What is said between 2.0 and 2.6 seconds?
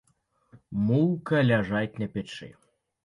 на печы.